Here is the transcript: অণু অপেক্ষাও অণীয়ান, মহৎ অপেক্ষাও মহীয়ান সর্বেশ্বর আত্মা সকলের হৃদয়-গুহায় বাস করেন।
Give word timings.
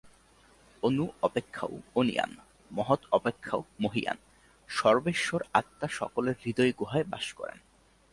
অণু 0.83 1.07
অপেক্ষাও 1.21 1.79
অণীয়ান, 1.95 2.31
মহৎ 2.71 3.01
অপেক্ষাও 3.11 3.63
মহীয়ান 3.81 4.17
সর্বেশ্বর 4.69 5.41
আত্মা 5.53 5.87
সকলের 5.91 6.35
হৃদয়-গুহায় 6.45 7.03
বাস 7.03 7.33
করেন। 7.33 7.57